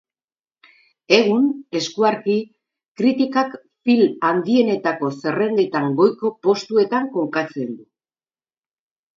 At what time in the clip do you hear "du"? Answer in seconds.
7.77-7.89